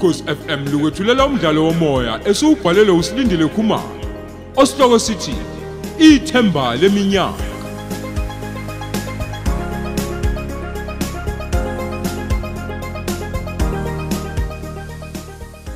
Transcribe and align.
ukhosi 0.00 0.24
FM 0.24 0.72
lukwethulela 0.72 1.26
umdlalo 1.26 1.64
womoya 1.64 2.20
esiubhalelwe 2.28 2.96
usilindile 2.98 3.46
Khumalo 3.48 4.00
osihloko 4.56 4.98
sithi 4.98 5.34
ithemba 5.98 6.76
leminyaka 6.76 7.44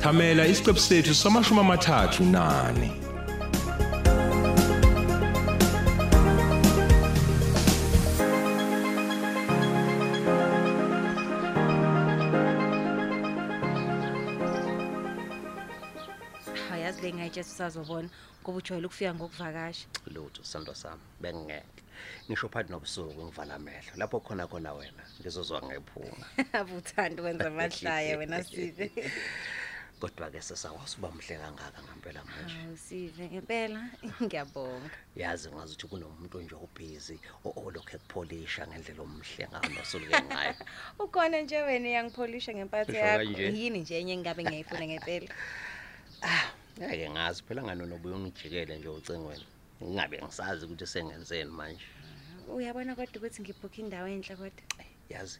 Thamela 0.01 0.47
isiqephu 0.47 0.79
sethu 0.79 1.13
samashumi 1.13 1.59
amathathu 1.59 2.23
nane. 2.23 3.04
Sisazobona 17.55 18.09
ngoba 18.43 18.57
ujwayele 18.57 18.87
ukufika 18.87 19.13
ngokuvakasha. 19.15 19.87
Lutho 20.13 20.43
sando 20.43 20.73
sami 20.75 21.01
bengingeke. 21.21 21.81
Ngisho 22.27 22.49
phakathi 22.49 22.71
nobusuku 22.71 23.23
ngivala 23.25 23.55
amehlo. 23.55 23.91
Lapho 23.95 24.19
khona 24.19 24.47
khona 24.47 24.73
wena 24.73 25.03
ngizozwa 25.21 25.61
ngephunga. 25.63 26.25
Abuthanda 26.59 27.21
ukwenza 27.21 27.47
amahlaya 27.47 28.17
wena 28.19 28.43
sive. 28.43 28.91
Kodwa-ke 29.99 30.41
sesakwazi 30.41 30.95
uba 30.99 31.11
mhle 31.11 31.35
kangaka 31.39 31.79
ngempela 31.83 32.21
manje. 32.27 32.53
Hawu 32.53 32.77
sive 32.77 33.23
ngempela. 33.31 33.81
Ngiyabonga. 34.21 34.89
Yazi 35.15 35.49
ngazi 35.49 35.73
ukuthi 35.73 35.87
kunomuntu 35.87 36.41
nje 36.41 36.55
obhizi 36.55 37.19
olokhu 37.45 37.95
ekupholisha 37.95 38.67
ngendlela 38.67 39.01
omhle 39.07 39.47
ngayo 39.47 39.69
nosuluke 39.73 40.21
ngayo. 40.27 40.53
Ukhona 40.99 41.41
nje 41.41 41.61
wena 41.61 41.87
iyangipholisha 41.89 42.51
ngempatho 42.53 42.91
Usho 42.91 42.99
yakho. 42.99 43.23
kanje? 43.23 43.47
yini 43.57 43.79
nje 43.79 43.99
enye 43.99 44.13
engabe 44.13 44.43
ngiyayifuna 44.43 44.85
ngempela? 44.87 45.27
Ngeke 46.79 47.09
ngazi 47.09 47.43
phela 47.43 47.61
nganono 47.63 47.97
buye 47.97 48.15
ungijikele 48.15 48.77
nje 48.77 48.89
ucingweni 48.89 49.45
ngingabe 49.83 50.17
ngisazi 50.23 50.65
ukuthi 50.65 50.87
sengenzeni 50.87 51.51
manje? 51.51 51.85
Uyabona 52.47 52.95
kodwa 52.95 53.15
ukuthi 53.17 53.41
ngibhukhe 53.41 53.81
indawo 53.81 54.07
enhle 54.07 54.35
kodwa? 54.35 54.63
Yazi 55.09 55.39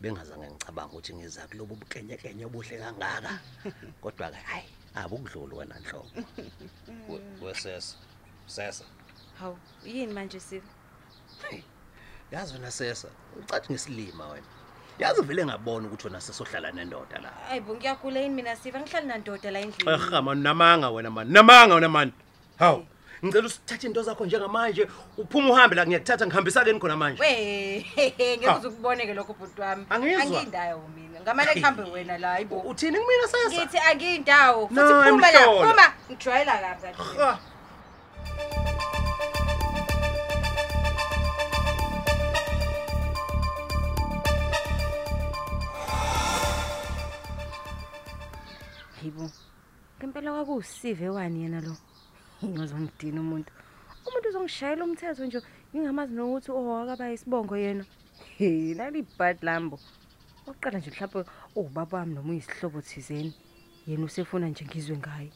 bengazange 0.00 0.46
ngicabanga 0.50 0.92
ukuthi 0.92 1.12
ngiza 1.14 1.48
kulobu 1.48 1.74
bukenyekenye 1.80 2.44
obuhle 2.46 2.76
kangaka. 2.82 3.32
Kodwa-ke 4.02 4.40
hayi 4.50 4.68
abukudluli 4.94 5.54
wena 5.58 5.76
nhlobo. 5.80 6.10
We- 7.08 7.24
wesesa 7.42 7.96
sesa. 8.46 8.84
Hawu 9.38 9.58
yini 9.84 10.12
manje 10.12 10.40
sive 10.40 10.66
Hey, 11.50 11.62
yazi 12.32 12.52
wena 12.54 12.70
sesa 12.70 13.08
ucathi 13.38 13.72
ngesilima 13.72 14.26
wena. 14.28 14.46
Yazi 14.98 15.22
vele 15.22 15.44
ngabona 15.46 15.86
ukuthi 15.88 16.06
wena 16.06 16.20
sesohlala 16.20 16.72
nendoda 16.72 17.18
la. 17.22 17.30
Hayi 17.48 17.60
bo 17.60 17.74
ngiyagula 17.74 18.20
yini 18.20 18.34
mina 18.34 18.56
sive 18.56 18.78
angihlali 18.78 19.06
nandoda 19.06 19.50
la 19.50 19.58
endlini. 19.60 19.92
Eha 19.92 20.22
mani 20.22 20.42
namanga 20.42 20.90
wena 20.90 21.10
mani 21.10 21.32
namanga 21.32 21.74
wena 21.74 21.88
mani. 21.88 22.12
Hawu 22.58 22.86
ngicela 23.24 23.46
usithathe 23.46 23.86
into 23.86 24.02
zakho 24.02 24.26
njengamanje 24.26 24.88
uphume 25.18 25.50
uhambe 25.50 25.76
la 25.76 25.86
ngiyakuthatha 25.86 26.26
ngihambisa 26.26 26.64
keni 26.64 26.80
khona 26.80 26.96
manje? 26.96 27.20
We 27.22 27.84
ngeke 28.38 28.48
uze 28.58 28.68
ukuboneke 28.68 29.14
lokho 29.14 29.32
bhuti 29.32 29.60
wami. 29.60 29.86
Angizwa. 29.90 30.22
angiyindawo 30.22 30.88
mina 30.96 31.20
ngamane 31.20 31.52
kuhambe 31.52 31.82
wena 31.82 32.18
la 32.18 32.28
hayibo 32.28 32.58
uthini? 32.60 32.98
Kumina 32.98 33.28
sesa 33.28 33.48
ngithi 33.48 33.78
angiyindawo 33.78 34.68
futhi 34.68 34.80
No, 34.80 35.02
phuma 35.02 35.30
la 35.32 35.40
emhlola. 35.40 35.72
phuma. 35.72 35.92
Ngijwayela 36.10 36.58
kabi 36.58 36.82
kahle 36.82 37.36
Ha. 49.06 49.12
hayibo 49.12 49.30
ngempela 49.98 50.32
kwakuwusive 50.32 51.08
wani 51.08 51.42
yena 51.42 51.60
lo. 51.60 51.76
Ngizongidina 52.44 53.20
umuntu? 53.20 53.52
Umuntu 54.06 54.28
uzongishayela 54.28 54.84
umthetho 54.84 55.24
nje 55.24 55.40
ngingamazi 55.70 56.12
nokuthi 56.14 56.50
owakaba 56.50 57.12
isibongo 57.12 57.56
yena. 57.56 57.84
He 58.38 58.74
nali 58.74 59.06
bad 59.18 59.42
lambo 59.42 59.78
oqala 60.46 60.78
nje 60.78 60.90
mhlawumbe 60.90 61.30
ubaba 61.54 61.98
wami 61.98 62.14
noma 62.14 62.30
uyisihlobo 62.30 62.80
thizeni 62.82 63.34
yena 63.86 64.04
usefuna 64.04 64.48
nje 64.48 64.64
ngizwe 64.64 64.96
ngaye. 64.98 65.30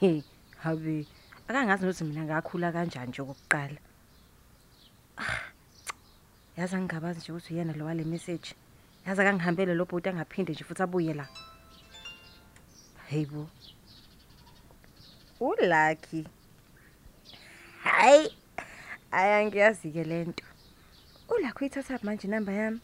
He 0.00 0.22
habe 0.58 1.06
akangazi 1.48 1.84
nokuthi 1.84 2.04
mina 2.04 2.24
ngakhula 2.24 2.72
kanjani 2.72 3.08
nje 3.08 3.22
okokuqala. 3.22 3.80
Ah, 5.16 5.48
yazi 6.56 6.76
angingabazi 6.76 7.20
nje 7.20 7.32
ukuthi 7.32 7.54
uyena 7.54 7.72
lo 7.72 7.84
wale 7.84 8.04
message. 8.04 8.54
Yazi 9.06 9.20
akangihambele 9.20 9.74
lo 9.74 9.84
bhuti 9.84 10.08
angaphinde 10.08 10.52
nje 10.52 10.64
futhi 10.64 10.82
abuye 10.82 11.14
la. 11.14 11.26
Hayibo 13.10 13.48
ulucky 15.40 16.26
hayi 17.84 18.36
ayangiyazi-ke 19.10 20.04
le 20.04 20.24
nto. 20.24 20.44
Ulakho 21.28 21.58
uyithatha 21.60 21.98
phi 21.98 22.06
manje 22.06 22.26
inamba 22.28 22.52
yami. 22.52 22.80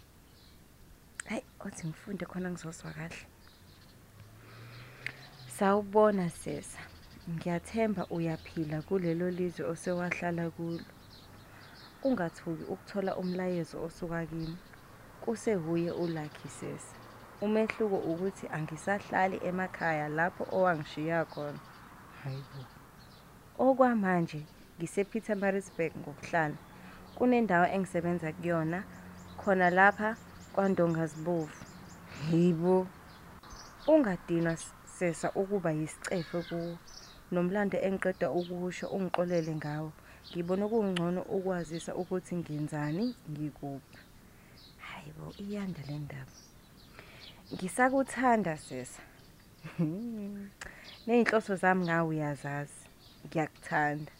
Hayi 1.29 1.43
othi 1.61 1.87
ngifunde 1.87 2.25
khona 2.27 2.51
ngizozwa 2.51 2.93
kahle. 2.93 3.27
Sawubona 5.57 6.31
sesa. 6.31 6.81
Ngiyathemba 7.31 8.07
uyaphila 8.07 8.83
kulelo 8.83 9.31
lizwe 9.31 9.65
osewahlala 9.67 10.51
kulo. 10.51 10.85
Ungathuki 12.03 12.65
ukuthola 12.65 13.17
umlayezo 13.17 13.85
osuka 13.85 14.27
kimi. 14.27 14.57
Kusehuye 15.21 15.91
ulakhi 15.93 16.49
sesa. 16.49 17.00
Umehluko 17.45 17.97
ukuthi 18.11 18.45
angisahlali 18.57 19.37
emakhaya 19.49 20.07
lapho 20.09 20.43
owangishiya 20.57 21.25
khona. 21.33 21.61
Hayibo 22.21 22.63
okwamanje 23.65 24.41
ngise-Pietermaritzburg 24.77 25.93
ngokuhlala. 26.01 26.59
Kunendawo 27.17 27.67
engisebenza 27.75 28.29
kuyona 28.37 28.79
khona 29.41 29.67
lapha 29.79 30.11
kwandongazibovu 30.55 31.57
hayibo 32.21 32.87
ungadinwa 33.93 34.55
sesa 34.97 35.29
ukuba 35.41 35.71
yisicefe 35.79 36.39
kuwo 36.49 36.77
nomlando 37.33 37.77
engiqeda 37.87 38.27
ukusho 38.39 38.87
ungixolele 38.97 39.53
ngawo 39.61 39.91
ngibona 40.31 40.65
kungcono 40.73 41.21
ukwazisa 41.37 41.93
ukuthi 42.01 42.33
ngenzani 42.41 43.05
ngikuphi. 43.31 43.99
Hayibo 44.87 45.27
iyanda 45.43 45.83
le 45.89 45.97
ndaba. 46.05 46.50
Ngisakuthanda 47.55 48.57
sesa 48.57 49.03
ney'nhloso 51.07 51.57
zami 51.57 51.85
ngawe 51.85 52.09
uyazazi. 52.09 52.81
Ngiyakuthanda. 53.27 54.13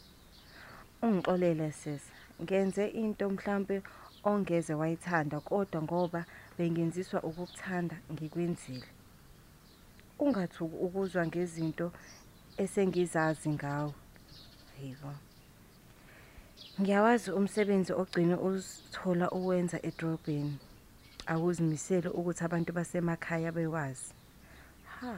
Ungixolele 1.01 1.71
sesa 1.71 2.13
ngenze 2.41 2.87
into 2.87 3.29
mhlampe 3.29 3.81
ongeze 4.23 4.73
wayithanda 4.73 5.39
kodwa 5.39 5.81
ngoba 5.81 6.25
bengenziswa 6.57 7.19
ukukuthanda 7.23 7.95
ngikwenzile. 8.11 8.87
Ungathuki 10.19 10.75
ukuzwa 10.85 11.27
ngezinto 11.27 11.87
esengizazi 12.57 13.49
ngawe. 13.49 13.93
Yebo. 14.81 15.11
Ngiyawazi 16.81 17.31
umsebenzi 17.31 17.91
ogcine 17.93 18.35
uzithola 18.47 19.25
uwenza 19.31 19.77
edrobheni. 19.89 20.57
Awuzimisele 21.31 22.09
ukuthi 22.19 22.41
abantu 22.43 22.71
basemakhaya 22.77 23.51
bewazi. 23.57 24.13
Ha 24.95 25.13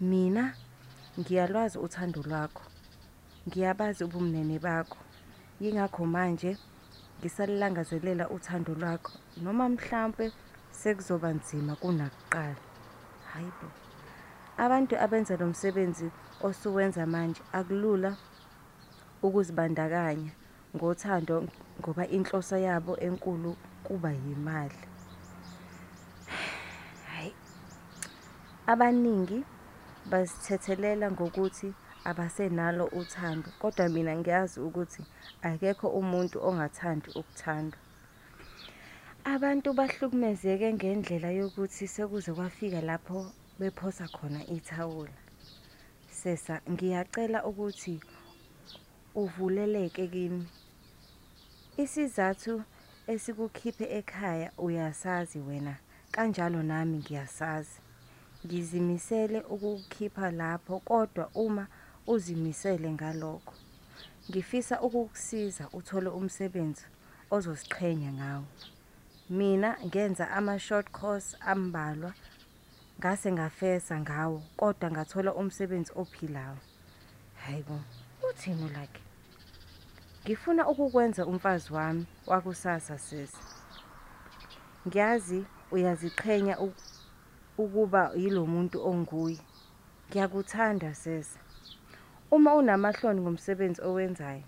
mina 0.00 0.44
ngiyalwazi 1.18 1.76
uthando 1.78 2.20
lwakho. 2.28 2.64
Ngiyabazi 3.46 4.00
ubumnene 4.04 4.58
bakho. 4.58 4.98
Yingakho 5.60 6.06
manje 6.14 6.50
ngisalilangazelela 7.18 8.24
uthando 8.36 8.72
lwakho. 8.80 9.12
Noma 9.42 9.64
mhlampe 9.68 10.24
sekuzoba 10.70 11.28
nzima 11.38 11.72
kunakuqala. 11.80 12.62
Hayibo 13.32 13.68
abantu 14.64 14.94
abenza 15.04 15.36
lo 15.36 15.46
msebenzi 15.46 16.10
osuwenza 16.40 17.06
manje 17.06 17.42
akulula 17.52 18.16
ukuzibandakanya 19.22 20.32
ngothando 20.76 21.36
ngoba 21.80 22.04
inhloso 22.16 22.56
yabo 22.66 22.92
enkulu 23.06 23.56
kuba 23.86 24.10
yimali. 24.24 24.80
Hayi 27.08 27.32
abaningi 28.72 29.38
bazithethelela 30.10 31.06
ngokuthi 31.14 31.68
abasenalo 32.10 32.84
uthando 33.00 33.48
kodwa 33.60 33.84
mina 33.94 34.12
ngiyazi 34.18 34.58
ukuthi 34.66 35.02
akekho 35.48 35.86
umuntu 36.00 36.36
ongathandi 36.48 37.08
ukuthandwa 37.20 37.80
abantu 39.34 39.68
bahlukumezeke 39.78 40.68
ngendlela 40.76 41.30
yokuthi 41.38 41.84
sekuze 41.94 42.30
kwafika 42.36 42.80
lapho 42.88 43.18
bephosa 43.58 44.06
khona 44.14 44.40
ithawula. 44.56 45.18
Sesa 46.18 46.54
ngiyacela 46.70 47.38
ukuthi 47.50 47.94
uvuleleke 49.22 50.06
kimi. 50.14 50.46
Isizathu 51.82 52.54
esikukhiphe 53.12 53.86
ekhaya 53.98 54.48
uyasazi 54.58 55.38
wena 55.38 55.74
kanjalo 56.14 56.62
nami 56.62 56.98
ngiyasazi 56.98 57.78
Ngizimisele 58.46 59.40
ukukhipha 59.40 60.30
lapho 60.30 60.78
kodwa 60.80 61.30
uma 61.34 61.66
uzimisele 62.06 62.90
ngalokho 62.92 63.54
ngifisa 64.30 64.80
ukukusiza 64.86 65.64
uthole 65.78 66.08
umsebenzi 66.08 66.84
ozosiqhenya 67.30 68.10
ngawo. 68.18 68.46
Mina 69.30 69.70
ngenza 69.86 70.30
ama 70.30 70.58
short 70.58 70.90
course 70.90 71.36
ambalwa 71.40 72.12
ngase 72.98 73.32
ngafesa 73.32 74.00
ngawo 74.00 74.42
kodwa 74.56 74.90
ngathola 74.90 75.34
umsebenzi 75.34 75.92
ophilayo. 76.02 76.58
Hayibo, 77.42 77.80
uthini 78.28 78.68
like? 78.68 79.05
Ngifuna 80.26 80.68
ukukwenza 80.68 81.26
umfazi 81.26 81.72
wami 81.72 82.06
wakusasa 82.26 82.98
sisi. 82.98 83.36
Ngiyazi 84.88 85.44
uyaziqhenya 85.74 86.54
u- 86.66 86.74
ukuba 87.62 88.02
yilomuntu 88.20 88.76
onguye. 88.90 89.38
Ngiyakuthanda 90.10 90.90
sisi. 90.94 91.38
Uma 92.30 92.50
unamahloni 92.60 93.20
ngomsebenzi 93.20 93.80
owenzayo, 93.88 94.42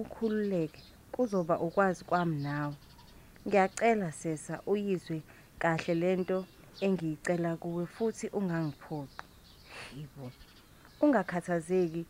ukhululeke 0.00 0.80
kuzoba 1.12 1.54
ukwazi 1.66 2.04
kwami 2.08 2.36
nawe. 2.46 2.74
Ngiyacela 3.46 4.12
sesa 4.12 4.54
uyizwe 4.66 5.18
kahle 5.62 5.94
lento 6.02 6.38
engiyicela 6.80 7.50
kuwe 7.62 7.84
futhi 7.86 8.26
ungangiphoqi. 8.38 9.24
Yibo. 9.96 10.26
Ungakhathazeki 11.00 12.02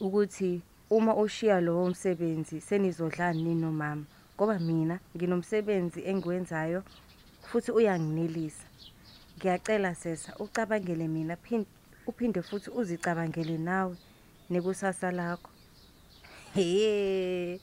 ukuthi 0.00 0.62
uma 0.96 1.14
ushiya 1.16 1.60
lowo 1.60 1.88
msebenzi 1.88 2.60
senizodlani 2.60 3.42
nini 3.42 3.60
nomama 3.60 4.04
ngoba 4.36 4.58
mina 4.58 5.00
nginomsebenzi 5.16 6.00
engiwenzayo 6.10 6.82
futhi 7.48 7.70
uyanginelisa. 7.72 8.66
Ngiyacela 9.36 9.94
sesa 9.94 10.36
ucabangele 10.38 11.08
mina 11.08 11.36
phinde 11.36 11.66
uphinde 12.06 12.42
futhi 12.42 12.70
uzicabangele 12.70 13.58
nawe 13.58 13.96
nekusasa 14.50 15.10
lakho. 15.10 15.50
He. 16.54 17.60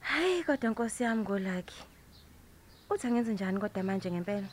Hayi 0.00 0.42
kodwa 0.44 0.70
Nkosi 0.70 1.02
yami 1.02 1.22
ngolakhi. 1.22 1.82
Uthi 2.90 3.06
angenze 3.06 3.32
njani 3.32 3.60
kodwa 3.60 3.82
manje 3.82 4.10
ngempela? 4.10 4.48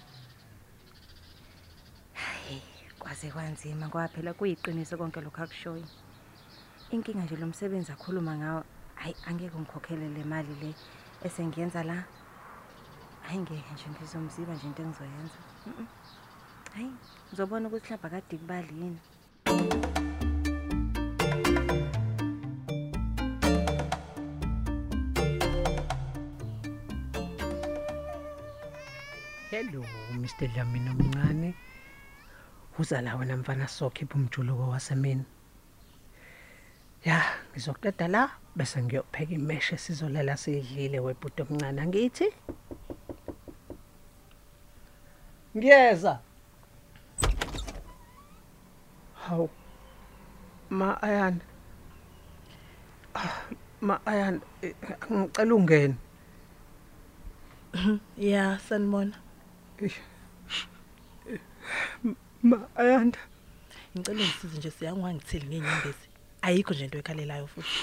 Hayi 2.13 2.61
kwaze 2.99 3.31
kwanzima 3.31 3.87
ngoba 3.87 4.07
phela 4.07 4.33
kuyiqiniso 4.33 4.97
konke 4.97 5.21
lokho 5.21 5.43
akushoyo. 5.43 6.04
Inkinga 6.91 7.23
nje 7.23 7.35
lo 7.35 7.47
msebenzi 7.47 7.91
akhuluma 7.91 8.37
ngawo, 8.37 8.63
hayi 8.95 9.15
angeke 9.27 9.57
ngikhokhele 9.57 10.09
le 10.09 10.23
mali 10.23 10.55
le 10.61 10.73
esengiyenza 11.25 11.83
la. 11.83 12.03
Hayi 13.21 13.39
ngeke 13.39 13.73
nje 13.73 13.89
ngizomziba 13.89 14.53
nje 14.53 14.67
into 14.67 14.83
engizoyenza. 14.83 15.39
Hayi 16.73 16.91
ngizobona 17.27 17.67
ukuthi 17.67 17.93
mhlawumbe 17.93 18.07
akade 18.07 18.37
kubali 18.37 18.73
yini. 18.81 18.99
Hello 29.51 29.85
Mr 30.13 30.47
Dlamini 30.53 30.89
omncane. 30.89 31.55
Uza 32.79 33.01
la 33.01 33.15
wena 33.15 33.37
mfana 33.37 33.67
sokhipha 33.67 34.15
umjuluko 34.15 34.69
wasemini. 34.69 35.25
Ya, 37.05 37.21
ngizokuqeda 37.51 38.07
la 38.07 38.23
bese 38.55 38.81
ngiyopheka 38.83 39.33
imeshe 39.33 39.77
sizolela 39.77 40.33
sidlile 40.37 40.99
webhuti 41.05 41.41
omncane 41.41 41.81
angithi. 41.81 42.27
Ngiyeza. 45.55 46.13
Haw. 49.23 49.47
Ma 50.69 50.89
ayan. 51.01 51.35
Ah, 53.13 53.45
Ma 53.81 53.95
ayan 54.05 54.41
eh, 54.65 54.73
ngicela 55.11 55.53
ungene. 55.55 55.95
Ya, 58.17 58.59
sanibona. 58.65 59.15
Ma 62.41 62.57
ayanda. 62.75 63.19
Ngicela 63.93 64.21
ungisize 64.21 64.57
nje 64.57 64.71
siyangwangitheli 64.71 65.45
ngenyembezi. 65.47 66.04
Ayikho 66.45 66.73
nje 66.73 66.83
into 66.85 66.97
ekhalelayo 66.97 67.47
futhi. 67.47 67.79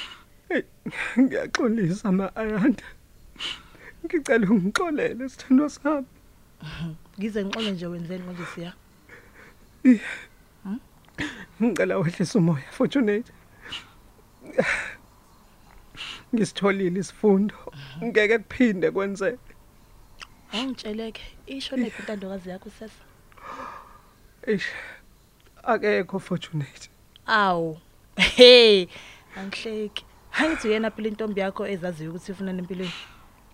Hey, 0.49 0.63
ngiyaxolisa 1.19 2.13
ma 2.13 2.27
ayanda. 2.37 2.87
Ngicela 4.05 4.47
ungixolele 4.51 5.29
sithandwa 5.29 5.71
sami. 5.71 6.07
Ngize 7.19 7.45
ngixole 7.45 7.71
nje 7.71 7.87
wenzeni 7.87 8.25
konje 8.25 8.47
siya. 8.55 8.73
Ngicela 11.63 11.99
wehlisa 11.99 12.39
umoya 12.39 12.71
Fortunate. 12.71 13.33
Ngisitholile 16.35 17.01
isifundo. 17.01 17.55
Ngeke 18.05 18.39
kuphinde 18.39 18.91
kwenzeke. 18.91 19.39
Awungitsheleke 20.53 21.23
isho 21.47 21.77
nephi 21.77 22.03
intandokazi 22.03 22.51
yakho 22.51 22.71
sesa? 22.71 23.03
Eish. 24.47 24.69
Akekho 25.63 26.19
Fortunate. 26.19 26.91
Awu. 27.27 27.79
Hey, 28.17 28.89
angihleki. 29.37 30.05
Hangithi 30.31 30.69
uyena 30.69 30.91
phela 30.91 31.09
intombi 31.09 31.41
yakho 31.41 31.67
ezaziyo 31.67 32.11
ukuthi 32.11 32.33
ifuna 32.33 32.53
nempilweni. 32.53 32.93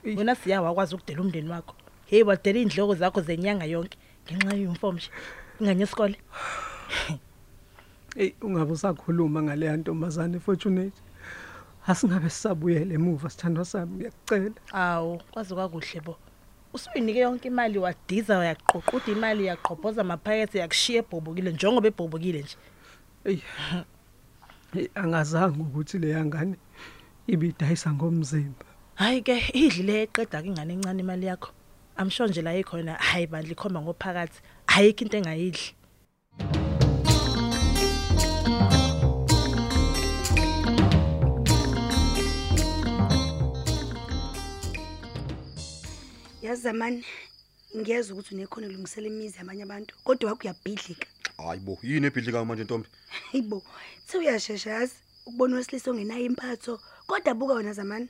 Wena 0.04 0.34
siya 0.34 0.62
wakwazi 0.62 0.94
ukudela 0.94 1.20
umndeni 1.20 1.50
wakho. 1.50 1.74
Hey, 2.06 2.22
wadela 2.22 2.58
indloko 2.58 2.94
zakho 2.94 3.20
zenyanga 3.20 3.64
yonke 3.64 3.98
ngenxa 4.26 4.56
yeyuniform 4.56 4.96
nje. 4.96 5.10
Inganye 5.60 5.84
isikole. 5.84 6.16
Ey 8.16 8.34
ungabe 8.42 8.72
usakhuluma 8.72 9.42
ngale 9.42 9.76
ntombazane 9.76 10.40
Fortunate. 10.40 11.02
Asingabe 11.86 12.30
sisabuyele 12.30 12.94
emuva 12.94 13.30
sithandwa 13.30 13.64
sami 13.64 13.96
ngiyakucela. 13.96 14.54
Awu, 14.72 15.22
kwazi 15.30 15.54
kwakuhle 15.54 16.00
bo. 16.00 16.16
Usuyinike 16.74 17.18
yonke 17.18 17.48
imali 17.48 17.78
wadiza 17.78 18.38
uyaqoqoda 18.38 19.12
imali 19.12 19.46
yaqhobhoza 19.46 20.00
amaphakethe 20.00 20.58
yakushiya 20.58 20.98
ebhobokile 21.02 21.50
njengoba 21.52 21.88
ebhobokile 21.88 22.40
nje. 22.42 22.56
Ey. 23.24 23.40
Hey 24.72 24.88
angazange 24.94 25.62
ukuthi 25.62 25.98
le 25.98 26.08
yangane 26.08 26.56
ibidayisa 27.26 27.92
ngomzimba. 27.92 28.66
Hayi 29.00 29.22
ke 29.22 29.36
idlile 29.54 30.02
eqeda 30.04 30.42
ke 30.42 30.48
ingane 30.48 30.72
encane 30.76 31.00
imali 31.00 31.26
yakho. 31.26 31.50
Amsho 31.96 32.26
nje 32.26 32.42
la 32.42 32.52
ikhona 32.52 32.94
hayi 32.94 33.26
bandla 33.26 33.52
ikhomba 33.52 33.80
ngophakathi. 33.80 34.40
Ayikho 34.66 35.04
into 35.04 35.16
engayidli. 35.16 35.72
yazi 46.42 46.62
zamani 46.62 47.04
ngiyeza 47.76 48.12
ukuthi 48.12 48.34
unekhono 48.34 48.68
lungisela 48.68 49.06
imizi 49.06 49.38
yabanye 49.38 49.62
abantu 49.62 49.94
kodwa 50.04 50.30
wakho 50.30 50.42
uyabhidlika 50.44 51.06
hayi 51.38 51.60
bo 51.60 51.78
yini 51.82 52.06
ebhidlikayo 52.06 52.44
manje 52.44 52.64
ntombi? 52.64 52.88
Hayibo 53.32 53.62
sewuyashesha 54.06 54.70
yazi 54.70 54.94
ukubona 55.26 55.56
wesilisa 55.56 55.90
ongenayo 55.90 56.24
impatho. 56.24 56.80
Kodwa 57.06 57.34
buka 57.34 57.54
wena 57.54 57.72
zamani 57.72 58.08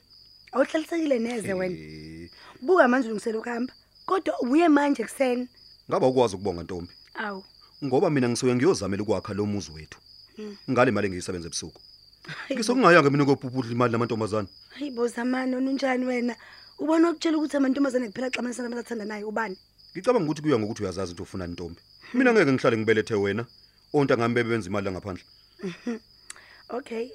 awuhlalisekile 0.51 1.19
neze 1.19 1.53
wena. 1.53 1.75
Eh, 1.75 2.29
buka 2.61 2.87
manje 2.87 3.07
ulungisela 3.07 3.37
ukuhamba 3.39 3.73
kodwa 4.05 4.39
ubuye 4.41 4.67
manje 4.69 5.03
kuseni 5.03 5.47
ngaba 5.89 6.07
ukwazi 6.07 6.35
ukubonga 6.35 6.63
ntombi? 6.63 6.93
Awu. 7.13 7.43
Ngoba 7.83 8.09
mina 8.09 8.29
ngisuke 8.29 8.55
ngiyozamela 8.55 9.03
ukwakha 9.03 9.33
lo 9.33 9.45
muzi 9.45 9.71
wethu. 9.71 9.99
Ngale 10.69 10.91
mali 10.91 11.07
engiyisebenza 11.07 11.47
ebusuku. 11.47 11.81
Ngisokungayanga 12.51 13.09
mina 13.09 13.25
kophuphuhla 13.25 13.71
imali 13.71 13.91
lamantombazana 13.91 14.47
hayibo 14.69 15.07
zamani 15.07 15.55
onunjani 15.55 16.05
wena? 16.05 16.35
Ubona 16.79 17.09
ukutshela 17.09 17.37
ukuthi 17.37 17.57
amantombazane 17.57 18.07
kuphela 18.07 18.29
xamanisa 18.29 18.63
nabantu 18.63 18.79
athandanayo 18.79 19.27
ubani? 19.27 19.57
Ngicabanga 19.93 20.25
ukuthi 20.25 20.41
kuya 20.41 20.59
ngokuthi 20.59 20.83
uyazazi 20.83 21.11
into 21.11 21.23
ofuna 21.23 21.47
ntombi. 21.47 21.81
Mina 22.13 22.33
ngeke 22.33 22.51
ngihlale 22.51 22.77
ngibelethe 22.77 23.15
wena 23.15 23.43
ontangami 23.93 24.33
bebenza 24.35 24.69
imali 24.69 24.85
la 24.85 24.91
ngaphandle 24.91 25.25
okay. 26.77 27.09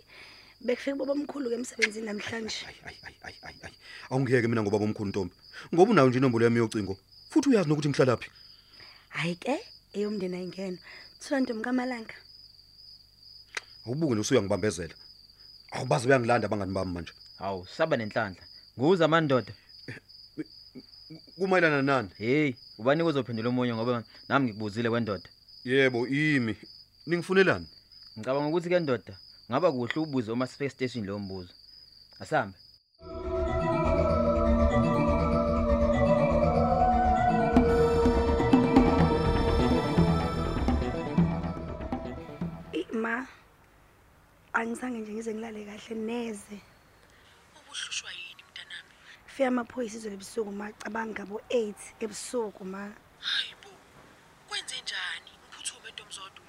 Bekufike 0.65 0.97
boba 0.97 1.13
omkhulu-ke 1.13 1.55
emsebenzini 1.61 2.07
namhlanje. 2.07 2.65
Ayi, 2.69 2.81
ayi, 2.89 2.99
ayi, 3.07 3.17
ayi, 3.27 3.37
ayi, 3.47 3.59
ayi. 3.65 3.77
awungiyeke 4.11 4.49
mina 4.49 4.63
ngoba 4.63 4.79
bomkhulu 4.79 5.09
ntombi. 5.11 5.35
Ngoba 5.75 5.91
unayo 5.93 6.09
nje 6.09 6.19
inombolo 6.19 6.45
yami 6.45 6.59
yocingo 6.59 6.97
futhi 7.31 7.49
uyazi 7.49 7.69
nokuthi 7.69 7.89
ngihlala 7.89 8.17
phi? 8.17 8.31
Hhayi 9.11 9.37
ke 9.37 9.55
eyomndeni 9.93 10.37
ayingeno 10.37 10.79
thiwa 11.21 11.41
ntombi 11.41 11.65
kamalanga. 11.65 12.17
Awubuke 13.87 14.15
nosuyangibambezela 14.15 14.95
awubazi 15.75 16.09
uyangilanda 16.09 16.47
abangani 16.47 16.73
bami 16.73 16.93
manje. 16.93 17.13
Hawu, 17.39 17.67
saba 17.67 17.97
nenhlanhla. 17.97 18.45
Nguza 18.79 19.09
mandoda. 19.09 19.53
kumayelana 21.39 21.83
nani? 21.83 22.11
Hey 22.19 22.55
ubani 22.79 23.03
kozophendula 23.05 23.49
omunye 23.49 23.75
ngoba 23.75 24.03
nami 24.29 24.45
ngikubuzile 24.47 24.91
kwendoda 24.91 25.29
yebo 25.65 26.07
imi. 26.09 26.57
Ningifunelani 27.07 27.67
ngicabanga 28.19 28.49
ukuthi 28.49 28.69
ke 28.69 28.81
ndoda 28.81 29.15
ngaba 29.51 29.73
kuhle 29.73 29.99
ubuze 30.01 30.33
uma 30.33 30.47
space 30.47 30.73
station 30.73 31.07
lo 31.07 31.19
mbuzo. 31.19 31.53
Asambe. 32.21 32.57
Eh, 42.73 42.87
ma 42.93 43.27
angizange 44.53 44.99
nje 44.99 45.13
ngize 45.13 45.35
ngilale 45.35 45.65
kahle 45.65 45.95
neze. 45.95 46.59
Ubushushwa 47.59 48.11
yini 49.39 49.51
mntanami 49.51 49.65
fika 49.65 49.95
amaphoyisa 49.95 49.97
izolo 49.97 50.15
ebusuku 50.15 50.53
ma 50.53 50.73
cabanga 50.73 51.25
ngabo 51.25 51.41
8 51.51 51.75
ebusuku 52.01 52.65
ma. 52.65 52.93
Hayibo 53.21 53.71
kwenze 54.49 54.77
njani? 54.83 55.31
Uphuthume 55.49 55.91
ntomzodo 55.93 56.41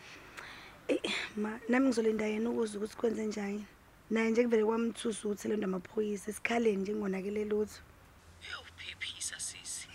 Eh, 0.88 1.02
ma 1.36 1.60
nami 1.70 1.88
ngizolinda 1.88 2.26
yena 2.26 2.50
ukuze 2.50 2.78
ukuthi 2.78 2.96
kwenze 2.98 3.26
njani? 3.26 3.66
Naye 4.10 4.30
nje 4.30 4.44
kuvele 4.44 4.66
kwamthusa 4.66 5.28
ukuthi 5.28 5.48
lento 5.48 5.66
amaphoyisa 5.66 6.30
esikhaleni 6.32 6.82
nje 6.82 6.92
ngingonakele 6.94 7.46
lutho. 7.46 7.82
Eyawuphephisa 8.46 9.40
sisi. 9.40 9.88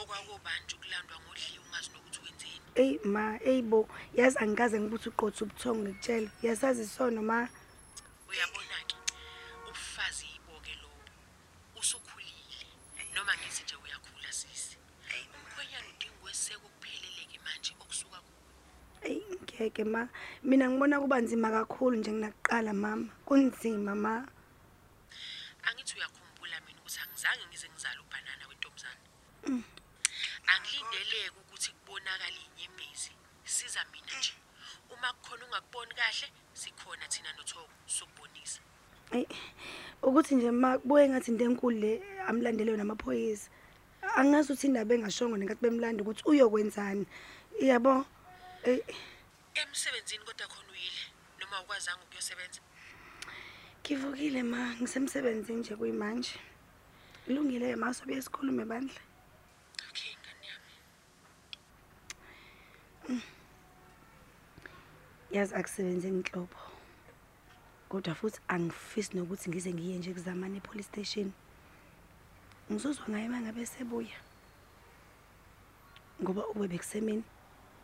Okwakobanje 0.00 0.76
ukulandwa 0.76 1.16
ngodliwa 1.22 1.64
ungazi 1.64 1.88
nokuthi 1.94 2.20
wenzeni. 2.24 2.60
Eyi 2.74 3.00
ma 3.04 3.24
eyibo 3.50 3.88
yazi 4.14 4.36
angikaze 4.38 4.80
ngibuthi 4.80 5.08
uqotha 5.08 5.44
ubuthongo 5.44 5.82
ngikutshela 5.82 6.30
yasazi 6.42 6.82
isono 6.82 7.22
ma? 7.22 7.48
Ngeke 19.74 19.84
ma 19.84 20.08
mina 20.44 20.70
ngibona 20.70 21.00
kuba 21.02 21.18
nzima 21.20 21.50
kakhulu 21.50 21.96
nje 21.98 22.10
kunakuqala 22.10 22.72
mama. 22.72 23.10
Kunzima 23.26 23.94
ma. 23.94 24.22
Angithi 25.66 25.98
uyakhumbula 25.98 26.60
mina 26.66 26.78
ukuthi 26.78 27.00
angizange 27.02 27.44
ngize 27.48 27.66
ngizale 27.68 27.98
ubhanana 28.00 28.44
wentombazane 28.48 29.02
angilindeleke 30.46 31.38
ukuthi 31.42 31.70
kubonakale 31.74 32.40
inyembezi. 32.46 33.10
Siza 33.44 33.82
mina 33.92 34.14
nje. 34.18 34.34
Uma 34.92 35.12
kukhona 35.12 35.44
ungakuboni 35.44 35.94
kahle 35.94 36.28
sikhona 36.52 37.06
thina 37.08 37.32
nothoko 37.32 37.74
sokubonisa. 37.86 38.60
Eyi 39.12 39.26
ukuthi 40.02 40.34
nje 40.34 40.50
ma 40.50 40.78
kubuye 40.78 41.08
ngathi 41.08 41.30
into 41.30 41.44
enkulu 41.44 41.78
le 41.82 41.92
amlandeleyo 42.28 42.76
namaphoyisa 42.76 43.50
angazi 44.16 44.52
ukuthi 44.52 44.66
indaba 44.66 44.94
engashongo 44.94 45.36
nenkathi 45.36 45.62
bemlanda 45.62 46.02
ukuthi 46.02 46.22
uyokwenzani. 46.30 47.06
Yabo 47.58 48.06
eyi 48.64 48.82
emsebenzini 49.54 50.24
kodwa 50.24 50.46
khona 50.46 50.72
uyile 50.72 51.04
noma 51.38 51.62
ukwazanga 51.62 52.02
ukuyosebenza? 52.04 52.60
Ngivukile 53.80 54.42
ma 54.42 54.62
ngisemsebenzini 54.80 55.60
nje 55.60 55.76
kuyimanje. 55.76 56.36
Kulungile-ke 57.24 57.76
ma 57.76 57.94
sobe 57.94 58.22
sikhulume 58.22 58.64
bandla 58.64 59.00
okay 59.88 60.12
ngane 60.20 60.46
yami? 60.50 60.74
Yazi 65.30 65.54
akusebenze 65.54 66.08
ngenhlobo 66.10 66.58
kodwa 67.88 68.14
futhi 68.14 68.40
angifisi 68.48 69.16
nokuthi 69.16 69.50
ngize 69.50 69.72
ngiye 69.72 69.98
nje 69.98 70.14
kuzamane 70.14 70.56
epolice 70.56 70.88
station. 70.88 71.32
Ngizozwa 72.70 73.08
ngaye 73.08 73.28
uma 73.28 73.40
ngabe 73.40 73.66
sebuya 73.66 74.18
ngoba 76.22 76.46
ube 76.46 76.68
bekusemini. 76.68 77.24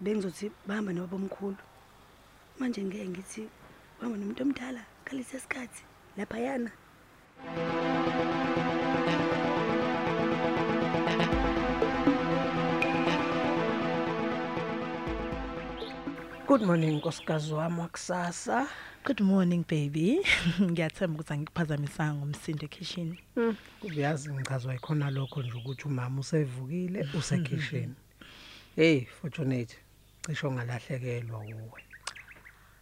Bengizothi 0.01 0.51
bahamba 0.67 0.93
nobaba 0.93 1.17
omkhulu 1.17 1.63
manje 2.59 2.81
ngeke 2.85 3.09
ngithi 3.09 3.43
bahamba 3.99 4.17
nomuntu 4.19 4.43
omdala 4.43 4.83
kalise 5.05 5.39
sikhathi 5.41 5.83
laphayana. 6.17 6.71
Good 16.47 16.63
morning 16.63 16.97
nkosikazi 16.97 17.53
wami 17.53 17.81
wakusasa. 17.81 18.69
Good 19.05 19.21
morning 19.21 19.65
baby. 19.69 20.21
Ngiyathemba 20.61 21.15
ukuthi 21.15 21.33
angikuphazamisanga 21.33 22.15
ngomsindo 22.15 22.65
ekhishini 22.65 23.19
uyazi 23.83 24.33
ngichazwa 24.33 24.75
ikhona 24.75 25.11
lokho 25.11 25.43
nje 25.43 25.57
ukuthi 25.59 25.89
umama 25.89 26.21
usevukile 26.21 27.09
usekhishini 27.19 27.95
hey 28.77 29.05
fortunate. 29.05 29.77
Cisho 30.27 30.49
ungalahlekelwa 30.49 31.39
uwe 31.39 31.81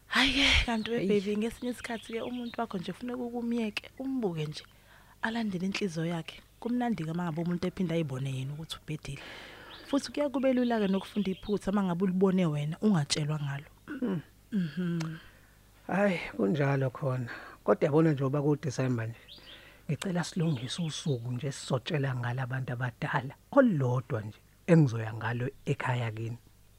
hhayi-ke 0.09 0.65
kanti 0.67 0.91
we-baby 0.91 1.37
ngesinye 1.37 1.71
isikhathi-ke 1.71 2.21
umuntu 2.23 2.61
wakho 2.61 2.79
nje 2.79 2.93
funeka 2.93 3.23
ukumyeke 3.23 3.91
umbuke 3.99 4.47
nje 4.47 4.65
alandele 5.23 5.67
inhliziyo 5.67 6.07
yakhe. 6.07 6.41
Kumnandi-ke 6.61 7.11
uma 7.11 7.25
ngabe 7.25 7.43
umuntu 7.43 7.67
ephinda 7.67 7.95
ayibone 7.95 8.31
yena 8.37 8.53
ukuthi 8.53 8.77
ubhedile. 8.79 9.23
Futhi 9.87 10.13
kuya 10.13 10.29
kube 10.29 10.53
lula-ke 10.53 10.89
nokufunda 10.89 11.31
iphutha 11.31 11.71
uma 11.71 11.83
ngabe 11.83 12.05
ulibone 12.05 12.47
wena 12.47 12.77
ungatshelwa 12.83 13.39
ngalo. 13.45 13.69
Hayi 15.87 16.19
kunjalo 16.37 16.91
khona. 16.91 17.31
Kodwa 17.65 17.85
yabona 17.87 18.13
nje 18.13 18.25
oba 18.25 18.43
kuDisemba 18.43 19.07
nje 19.07 19.21
ngicela 19.91 20.25
silungise 20.25 20.83
usuku 20.83 21.33
nje 21.33 21.53
sisotshela 21.53 22.15
ngala 22.17 22.43
abantu 22.43 22.73
abadala 22.73 23.35
olodwa 23.53 24.21
nje 24.23 24.39
engizoya 24.67 25.15
ngalo 25.15 25.49
ekhaya 25.67 26.11
kini. 26.11 26.39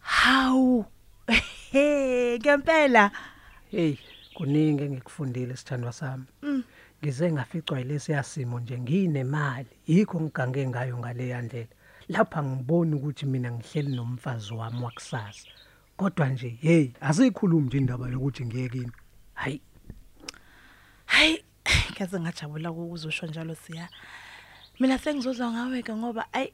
Hawu. 0.10 0.86
He 1.72 2.40
ngempela. 2.40 3.12
Hey 3.72 3.98
kuningi 4.34 4.84
engikufundile 4.84 5.56
sithandwa 5.56 5.94
sami. 5.94 6.26
Ngize 7.04 7.32
ngaficwa 7.32 7.80
yilesi 7.80 8.12
yasimo 8.12 8.60
nje 8.60 8.80
nginemali. 8.80 9.70
Yikho 9.88 10.22
ngigange 10.22 10.68
ngayo 10.68 10.98
ngale 10.98 11.28
yandlela. 11.28 11.68
Lapha 12.10 12.44
ngibona 12.44 12.96
ukuthi 12.96 13.26
mina 13.26 13.52
ngihleli 13.52 13.96
nomfazi 13.96 14.54
wami 14.54 14.84
wakusasa. 14.84 15.48
Kodwa 15.98 16.30
nje 16.30 16.58
hey 16.62 16.92
asikhulumi 17.02 17.68
nje 17.68 17.78
indaba 17.78 18.10
yokuthi 18.10 18.46
ngiye 18.46 18.70
kini 18.70 18.92
hayi. 19.34 19.62
Hayi 21.06 21.44
kaze 21.98 22.20
ngajabula 22.20 22.72
ukuzosho 22.72 23.28
njalo 23.28 23.56
siya. 23.56 23.90
Mina 24.80 24.98
sengizozwa 24.98 25.52
ngawe-ke 25.52 25.96
ngoba 25.96 26.34
ayi 26.34 26.54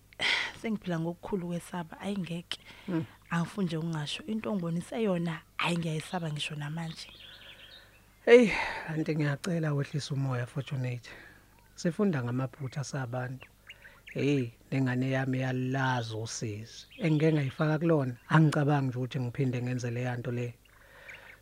sengiphila 0.62 1.00
ngokukhulu 1.00 1.48
kwesaba 1.48 2.00
ayi 2.00 2.18
ngeke 3.26 3.36
angifuni 3.36 3.66
nje 3.66 3.78
ungasho 3.78 4.24
into 4.28 4.52
ongibonise 4.52 5.04
yona 5.04 5.42
ayi 5.58 5.78
ngiyayisaba 5.78 6.32
ngisho 6.32 6.56
namanje. 6.56 7.10
Hey 8.26 8.52
kanti 8.88 9.16
ngiyacela 9.16 9.74
wehlisa 9.74 10.14
umoya 10.14 10.46
fortunate. 10.46 11.10
Sifunda 11.76 12.24
ngamaphutha 12.24 12.84
sabantu. 12.84 13.48
Hey 14.14 14.52
nengane 14.72 15.12
yami 15.12 15.40
yalazi 15.40 16.16
usizi. 16.16 16.88
Engike 16.98 17.34
ngayifaka 17.34 17.80
kulona. 17.80 18.16
Angicabangi 18.30 18.88
nje 18.88 18.98
ukuthi 18.98 19.20
ngiphinde 19.20 19.62
ngenze 19.62 19.92
le 19.92 20.02
yanto 20.02 20.32
le. 20.32 20.54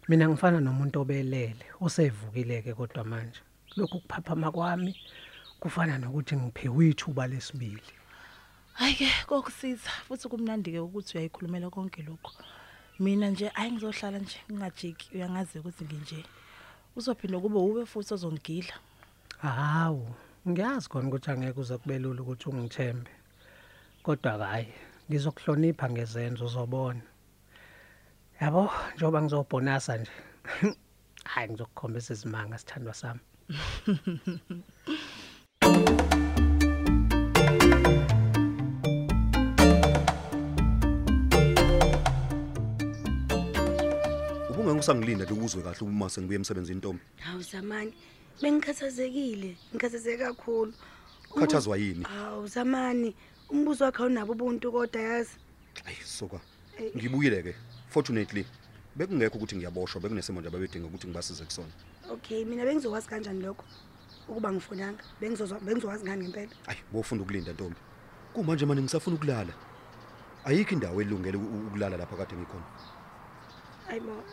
Mina 0.08 0.30
ngifana 0.30 0.60
nomuntu 0.60 1.02
obelele 1.02 1.66
osevukileke 1.82 2.74
kodwa 2.74 3.04
manje. 3.04 3.42
Lokhu 3.75 4.00
kuphaphama 4.00 4.52
kwami 4.52 4.96
kufana 5.60 5.98
nokuthi 5.98 6.36
ngiphiwe 6.36 6.90
ithuba 6.90 7.28
lesibili. 7.28 7.84
Hayi-ke 8.74 9.08
kokusiza. 9.27 9.89
Futhi 10.08 10.30
kumnandi-ke 10.30 10.80
ukuthi 10.80 11.18
uyayikhulumela 11.18 11.70
konke 11.70 12.01
lokhu. 12.01 12.32
Mina 13.00 13.30
nje 13.30 13.51
ayi 13.56 13.72
ngizohlala 13.72 14.20
nje 14.20 14.38
ngingajiki 14.51 15.15
uyangazi 15.15 15.60
ukuthi 15.60 15.84
nginje. 15.86 16.25
Uzophinde 16.96 17.38
kube 17.39 17.58
ube 17.58 17.86
futhi 17.86 18.13
ozongigila 18.13 18.74
hawu 19.42 20.08
ngiyazi 20.48 20.89
khona 20.89 21.08
ukuthi 21.08 21.32
angeke 21.32 21.60
uze 21.60 21.77
kube 21.77 22.00
lula 22.00 22.22
ukuthi 22.22 22.50
ungithembe. 22.50 23.12
Kodwa 24.03 24.48
hayi 24.48 24.68
ngizokuhlonipha 25.10 25.89
ngezenzo 25.89 26.46
uzobona. 26.46 27.01
Yabo 28.42 28.72
njengoba 28.96 29.22
ngizobhonasa 29.22 29.98
nje. 29.98 30.12
Hayi 31.32 31.50
ngizokukhombisa 31.50 32.13
izimanga 32.13 32.58
sithandwa 32.58 32.94
sami. 32.94 33.20
usangilinda 44.84 45.24
nje 45.25 45.34
ukuzwe 45.34 45.62
kahle 45.63 45.82
uma 45.88 46.10
sengibuye 46.10 46.36
emsebenzini 46.40 46.78
ntombi. 46.78 47.02
Hawu 47.20 47.42
zamani 47.42 47.94
bengikhathazekile 48.42 49.58
ngikhathazeke 49.74 50.24
kakhulu. 50.24 50.74
Khathazwa 51.40 51.78
yini? 51.78 52.04
Hawu 52.04 52.48
zamani 52.48 53.16
umbuzo 53.50 53.86
wakhe 53.86 54.04
awunabo 54.04 54.34
ubuntu 54.34 54.72
kodwa 54.72 55.02
yazi. 55.02 55.38
Ayi 55.86 55.98
soka. 56.06 56.40
Ngibuyile 56.98 57.44
ke. 57.44 57.56
Fortunately 57.90 58.46
bekungekho 58.96 59.38
ukuthi 59.38 59.56
ngiyaboshwa 59.56 60.02
bekunesimo 60.02 60.40
nje 60.42 60.48
ababedinga 60.50 60.88
ukuthi 60.88 61.08
ngibasize 61.08 61.44
kusona. 61.46 61.72
Okay 62.12 62.46
mina 62.46 62.66
bengizokwazi 62.66 63.08
kanjani 63.08 63.42
lokho? 63.42 63.63
Ukuba 64.28 64.52
ngifunanga 64.52 65.04
bengizozwa 65.22 65.60
bengizokwazi 65.60 66.04
ngani 66.04 66.24
ngempela? 66.24 66.52
Ayi 66.68 66.80
wofunda 66.94 67.24
ukulinda 67.24 67.54
ntombi. 67.54 67.80
Kumanje 68.34 68.66
manje 68.66 68.82
ngisafuna 68.84 69.16
ukulala. 69.16 69.54
Ayikho 70.46 70.74
indawo 70.74 71.02
elungele 71.02 71.38
u- 71.38 71.42
u- 71.56 71.68
ukulala 71.68 71.98
lapha 71.98 72.16
kade 72.18 72.36
ngikhona. 72.36 72.66
Ayibo 73.90 74.24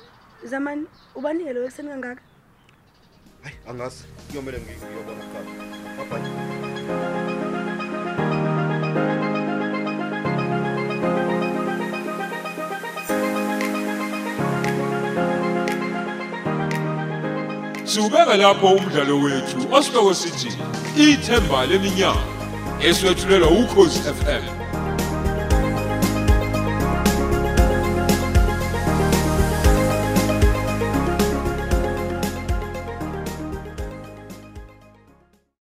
zamani 0.45 0.87
ubanike 1.15 1.53
lo 1.53 1.61
ekuseni 1.65 1.89
kangaka? 1.91 2.23
Hayi 3.43 3.57
angazi. 3.71 4.05
Kuyomele 4.29 4.59
ngi- 4.59 4.79
ngiyobona 4.87 5.23
kuqala 5.25 5.51
bye 6.11 6.21
Siubeka 17.85 18.37
lapho 18.37 18.67
umdlalo 18.77 19.15
wethu 19.25 19.59
osihloko 19.77 20.15
sithi 20.21 20.51
ithemba 21.07 21.67
leminyaka 21.71 22.25
eswetshulelwa 22.89 23.49
ukhozi 23.61 23.99
FM 24.19 24.45